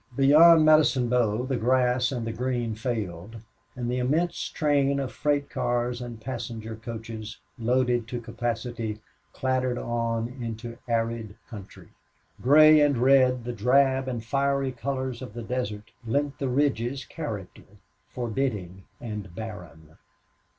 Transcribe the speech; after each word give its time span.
Beyond 0.15 0.65
Medicine 0.65 1.09
Bow 1.09 1.45
the 1.45 1.57
grass 1.57 2.11
and 2.11 2.25
the 2.25 2.33
green 2.33 2.73
failed 2.73 3.35
and 3.75 3.87
the 3.87 3.99
immense 3.99 4.45
train 4.49 4.99
of 4.99 5.11
freight 5.11 5.47
cars 5.47 6.01
and 6.01 6.19
passenger 6.19 6.75
coaches, 6.75 7.37
loaded 7.59 8.07
to 8.07 8.19
capacity, 8.19 8.99
clattered 9.31 9.77
on 9.77 10.27
into 10.41 10.79
arid 10.87 11.35
country. 11.47 11.89
Gray 12.41 12.81
and 12.81 12.97
red, 12.97 13.43
the 13.43 13.53
drab 13.53 14.07
and 14.07 14.25
fiery 14.25 14.71
colors 14.71 15.21
of 15.21 15.35
the 15.35 15.43
desert 15.43 15.91
lent 16.03 16.39
the 16.39 16.49
ridges 16.49 17.05
character 17.05 17.77
forbidding 18.09 18.85
and 18.99 19.35
barren. 19.35 19.99